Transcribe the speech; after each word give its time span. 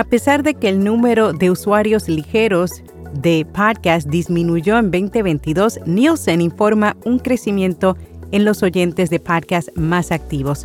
A 0.00 0.04
pesar 0.04 0.42
de 0.42 0.54
que 0.54 0.70
el 0.70 0.82
número 0.82 1.34
de 1.34 1.50
usuarios 1.50 2.08
ligeros 2.08 2.82
de 3.12 3.46
podcast 3.52 4.08
disminuyó 4.08 4.78
en 4.78 4.90
2022, 4.90 5.80
Nielsen 5.84 6.40
informa 6.40 6.96
un 7.04 7.18
crecimiento 7.18 7.98
en 8.32 8.46
los 8.46 8.62
oyentes 8.62 9.10
de 9.10 9.20
podcast 9.20 9.68
más 9.76 10.10
activos. 10.10 10.64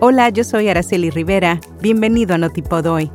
Hola, 0.00 0.28
yo 0.30 0.42
soy 0.42 0.70
Araceli 0.70 1.10
Rivera. 1.10 1.60
Bienvenido 1.82 2.34
a 2.34 2.38
Notipod 2.38 2.84
Hoy. 2.86 3.12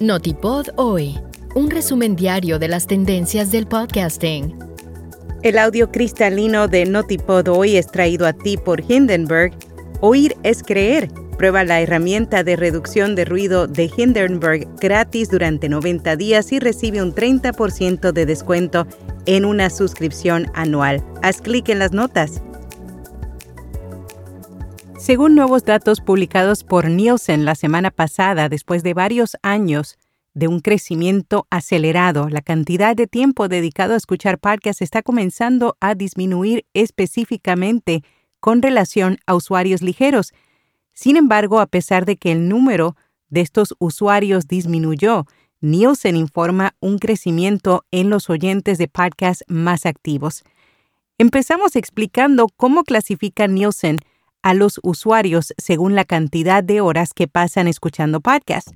Notipod 0.00 0.66
Hoy, 0.76 1.18
un 1.54 1.70
resumen 1.70 2.14
diario 2.14 2.58
de 2.58 2.68
las 2.68 2.86
tendencias 2.86 3.50
del 3.50 3.66
podcasting. 3.66 4.54
El 5.42 5.58
audio 5.58 5.90
cristalino 5.90 6.68
de 6.68 6.84
Notipod 6.84 7.48
Hoy 7.48 7.78
es 7.78 7.86
traído 7.86 8.26
a 8.26 8.34
ti 8.34 8.58
por 8.58 8.82
Hindenburg. 8.86 9.54
Oír 10.02 10.36
es 10.42 10.62
creer 10.62 11.08
Prueba 11.40 11.64
la 11.64 11.80
herramienta 11.80 12.44
de 12.44 12.54
reducción 12.54 13.14
de 13.14 13.24
ruido 13.24 13.66
de 13.66 13.90
Hindenburg 13.96 14.68
gratis 14.78 15.30
durante 15.30 15.70
90 15.70 16.16
días 16.16 16.52
y 16.52 16.58
recibe 16.58 17.02
un 17.02 17.14
30% 17.14 18.12
de 18.12 18.26
descuento 18.26 18.86
en 19.24 19.46
una 19.46 19.70
suscripción 19.70 20.48
anual. 20.52 21.02
Haz 21.22 21.40
clic 21.40 21.70
en 21.70 21.78
las 21.78 21.92
notas. 21.92 22.42
Según 24.98 25.34
nuevos 25.34 25.64
datos 25.64 26.02
publicados 26.02 26.62
por 26.62 26.90
Nielsen 26.90 27.46
la 27.46 27.54
semana 27.54 27.90
pasada, 27.90 28.50
después 28.50 28.82
de 28.82 28.92
varios 28.92 29.38
años 29.40 29.96
de 30.34 30.46
un 30.46 30.60
crecimiento 30.60 31.46
acelerado, 31.48 32.28
la 32.28 32.42
cantidad 32.42 32.94
de 32.94 33.06
tiempo 33.06 33.48
dedicado 33.48 33.94
a 33.94 33.96
escuchar 33.96 34.38
podcasts 34.38 34.82
está 34.82 35.00
comenzando 35.00 35.78
a 35.80 35.94
disminuir 35.94 36.66
específicamente 36.74 38.02
con 38.40 38.60
relación 38.60 39.16
a 39.24 39.34
usuarios 39.34 39.80
ligeros 39.80 40.34
sin 40.92 41.16
embargo, 41.16 41.60
a 41.60 41.66
pesar 41.66 42.04
de 42.04 42.16
que 42.16 42.32
el 42.32 42.48
número 42.48 42.96
de 43.28 43.40
estos 43.40 43.74
usuarios 43.78 44.46
disminuyó, 44.46 45.26
Nielsen 45.60 46.16
informa 46.16 46.74
un 46.80 46.98
crecimiento 46.98 47.84
en 47.90 48.10
los 48.10 48.30
oyentes 48.30 48.78
de 48.78 48.88
podcast 48.88 49.42
más 49.46 49.86
activos. 49.86 50.42
Empezamos 51.18 51.76
explicando 51.76 52.48
cómo 52.56 52.82
clasifica 52.82 53.46
Nielsen 53.46 53.98
a 54.42 54.54
los 54.54 54.80
usuarios 54.82 55.52
según 55.58 55.94
la 55.94 56.04
cantidad 56.04 56.64
de 56.64 56.80
horas 56.80 57.12
que 57.12 57.28
pasan 57.28 57.68
escuchando 57.68 58.20
podcasts. 58.20 58.72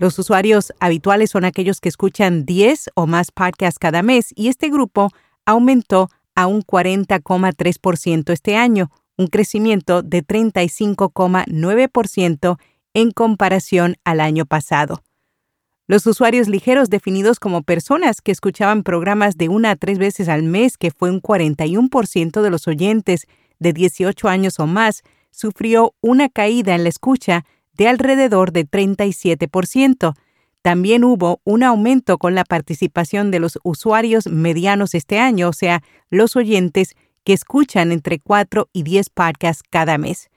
Los 0.00 0.18
usuarios 0.18 0.72
habituales 0.78 1.30
son 1.30 1.44
aquellos 1.44 1.80
que 1.80 1.88
escuchan 1.88 2.44
10 2.44 2.90
o 2.94 3.06
más 3.06 3.32
podcasts 3.32 3.78
cada 3.78 4.02
mes 4.02 4.32
y 4.36 4.48
este 4.48 4.70
grupo 4.70 5.10
aumentó 5.44 6.08
a 6.38 6.46
un 6.46 6.62
40,3% 6.62 8.32
este 8.32 8.54
año, 8.54 8.92
un 9.16 9.26
crecimiento 9.26 10.02
de 10.02 10.24
35,9% 10.24 12.58
en 12.94 13.10
comparación 13.10 13.96
al 14.04 14.20
año 14.20 14.46
pasado. 14.46 15.02
Los 15.88 16.06
usuarios 16.06 16.46
ligeros 16.46 16.90
definidos 16.90 17.40
como 17.40 17.64
personas 17.64 18.20
que 18.20 18.30
escuchaban 18.30 18.84
programas 18.84 19.36
de 19.36 19.48
una 19.48 19.72
a 19.72 19.76
tres 19.76 19.98
veces 19.98 20.28
al 20.28 20.44
mes, 20.44 20.78
que 20.78 20.92
fue 20.92 21.10
un 21.10 21.20
41% 21.20 22.40
de 22.40 22.50
los 22.50 22.68
oyentes 22.68 23.26
de 23.58 23.72
18 23.72 24.28
años 24.28 24.60
o 24.60 24.68
más, 24.68 25.02
sufrió 25.32 25.96
una 26.00 26.28
caída 26.28 26.76
en 26.76 26.84
la 26.84 26.90
escucha 26.90 27.44
de 27.72 27.88
alrededor 27.88 28.52
de 28.52 28.64
37%, 28.64 30.14
también 30.62 31.04
hubo 31.04 31.40
un 31.44 31.62
aumento 31.62 32.18
con 32.18 32.34
la 32.34 32.44
participación 32.44 33.30
de 33.30 33.40
los 33.40 33.58
usuarios 33.62 34.26
medianos 34.26 34.94
este 34.94 35.18
año, 35.18 35.48
o 35.48 35.52
sea, 35.52 35.82
los 36.10 36.36
oyentes 36.36 36.94
que 37.24 37.32
escuchan 37.32 37.92
entre 37.92 38.18
4 38.18 38.68
y 38.72 38.82
10 38.82 39.10
podcasts 39.10 39.62
cada 39.68 39.98
mes. 39.98 40.30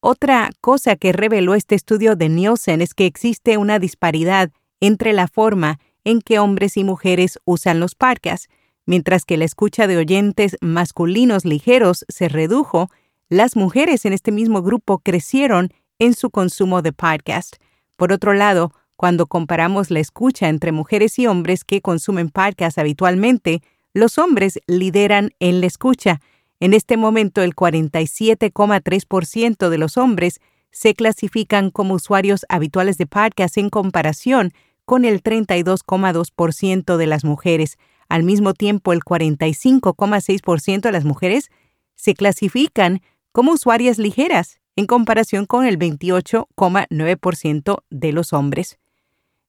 Otra 0.00 0.50
cosa 0.60 0.96
que 0.96 1.12
reveló 1.12 1.54
este 1.54 1.74
estudio 1.74 2.16
de 2.16 2.28
Nielsen 2.28 2.82
es 2.82 2.92
que 2.92 3.06
existe 3.06 3.56
una 3.56 3.78
disparidad 3.78 4.50
entre 4.80 5.12
la 5.12 5.28
forma 5.28 5.78
en 6.04 6.20
que 6.20 6.40
hombres 6.40 6.76
y 6.76 6.82
mujeres 6.82 7.38
usan 7.44 7.78
los 7.78 7.94
podcasts. 7.94 8.48
Mientras 8.84 9.24
que 9.24 9.36
la 9.36 9.44
escucha 9.44 9.86
de 9.86 9.96
oyentes 9.96 10.56
masculinos 10.60 11.44
ligeros 11.44 12.04
se 12.08 12.28
redujo, 12.28 12.90
las 13.28 13.54
mujeres 13.54 14.04
en 14.04 14.12
este 14.12 14.32
mismo 14.32 14.60
grupo 14.62 14.98
crecieron 14.98 15.72
en 16.00 16.14
su 16.14 16.30
consumo 16.30 16.82
de 16.82 16.92
podcast. 16.92 17.56
Por 17.96 18.12
otro 18.12 18.34
lado, 18.34 18.72
cuando 19.02 19.26
comparamos 19.26 19.90
la 19.90 19.98
escucha 19.98 20.48
entre 20.48 20.70
mujeres 20.70 21.18
y 21.18 21.26
hombres 21.26 21.64
que 21.64 21.80
consumen 21.80 22.28
podcasts 22.28 22.78
habitualmente, 22.78 23.60
los 23.94 24.16
hombres 24.16 24.60
lideran 24.68 25.30
en 25.40 25.60
la 25.60 25.66
escucha. 25.66 26.20
En 26.60 26.72
este 26.72 26.96
momento, 26.96 27.42
el 27.42 27.56
47,3% 27.56 29.70
de 29.70 29.78
los 29.78 29.96
hombres 29.96 30.40
se 30.70 30.94
clasifican 30.94 31.72
como 31.72 31.94
usuarios 31.94 32.46
habituales 32.48 32.96
de 32.96 33.08
podcasts 33.08 33.58
en 33.58 33.70
comparación 33.70 34.52
con 34.84 35.04
el 35.04 35.20
32,2% 35.20 36.96
de 36.96 37.06
las 37.08 37.24
mujeres. 37.24 37.78
Al 38.08 38.22
mismo 38.22 38.54
tiempo, 38.54 38.92
el 38.92 39.00
45,6% 39.00 40.80
de 40.80 40.92
las 40.92 41.04
mujeres 41.04 41.50
se 41.96 42.14
clasifican 42.14 43.02
como 43.32 43.50
usuarias 43.50 43.98
ligeras 43.98 44.60
en 44.76 44.86
comparación 44.86 45.46
con 45.46 45.66
el 45.66 45.76
28,9% 45.76 47.82
de 47.90 48.12
los 48.12 48.32
hombres. 48.32 48.78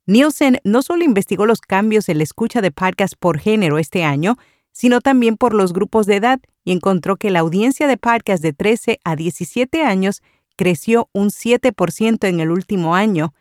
Nielsen 0.06 0.60
no 0.64 0.82
solo 0.82 1.04
investigó 1.04 1.46
los 1.46 1.62
cambios 1.62 2.10
en 2.10 2.18
la 2.18 2.24
escucha 2.24 2.62
de 2.62 2.72
podcasts 2.72 3.16
por 3.18 3.40
género 3.40 3.78
este 3.78 4.04
año, 4.04 4.38
sino 4.72 5.02
también 5.02 5.38
por 5.38 5.54
los 5.54 5.72
grupos 5.72 6.06
de 6.06 6.18
edad 6.18 6.40
y 6.66 6.72
encontró 6.72 7.16
que 7.16 7.30
la 7.30 7.40
audiencia 7.40 7.88
de 7.88 7.98
podcasts 7.98 8.42
de 8.42 8.54
13 8.54 9.00
a 9.04 9.16
17 9.16 9.84
años 9.84 10.22
creció 10.56 11.10
un 11.14 11.30
7% 11.30 12.28
en 12.28 12.40
el 12.40 12.52
último 12.52 12.96
año. 12.96 13.34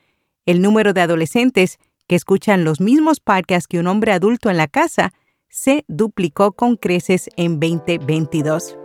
El 0.46 0.62
número 0.62 0.92
de 0.92 1.00
adolescentes 1.00 1.78
que 2.06 2.16
escuchan 2.16 2.64
los 2.64 2.80
mismos 2.80 3.20
podcasts 3.20 3.66
que 3.66 3.78
un 3.78 3.86
hombre 3.86 4.12
adulto 4.12 4.50
en 4.50 4.56
la 4.56 4.68
casa 4.68 5.12
se 5.48 5.84
duplicó 5.88 6.52
con 6.52 6.76
creces 6.76 7.28
en 7.36 7.60
2022. 7.60 8.76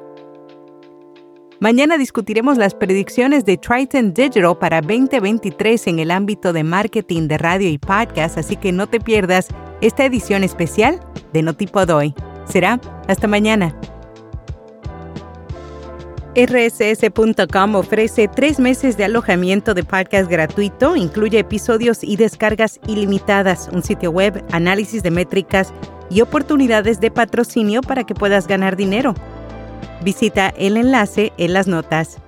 Mañana 1.59 1.97
discutiremos 1.97 2.59
las 2.59 2.75
predicciones 2.75 3.43
de 3.43 3.57
Triton 3.57 4.13
Digital 4.13 4.59
para 4.59 4.79
2023 4.79 5.87
en 5.87 5.97
el 5.97 6.11
ámbito 6.11 6.53
de 6.53 6.63
marketing 6.63 7.27
de 7.27 7.39
radio 7.39 7.67
y 7.67 7.79
podcast, 7.79 8.37
así 8.37 8.57
que 8.57 8.71
no 8.71 8.85
te 8.85 8.99
pierdas 8.99 9.47
esta 9.81 10.05
edición 10.05 10.43
especial 10.43 10.99
de 11.33 11.41
Notipod 11.41 11.89
hoy. 11.89 12.13
Será 12.45 12.79
hasta 13.07 13.27
mañana. 13.27 13.75
RSS.com 16.35 17.73
ofrece 17.73 18.27
tres 18.27 18.59
meses 18.59 18.95
de 18.95 19.05
alojamiento 19.05 19.73
de 19.73 19.83
podcast 19.83 20.29
gratuito, 20.29 20.95
incluye 20.95 21.39
episodios 21.39 22.03
y 22.03 22.17
descargas 22.17 22.79
ilimitadas, 22.85 23.67
un 23.73 23.81
sitio 23.81 24.11
web, 24.11 24.45
análisis 24.51 25.01
de 25.01 25.09
métricas 25.09 25.73
y 26.11 26.21
oportunidades 26.21 26.99
de 26.99 27.09
patrocinio 27.09 27.81
para 27.81 28.03
que 28.03 28.13
puedas 28.13 28.45
ganar 28.45 28.75
dinero. 28.75 29.15
Visita 30.01 30.49
el 30.49 30.77
enlace 30.77 31.33
en 31.37 31.53
las 31.53 31.67
notas. 31.67 32.19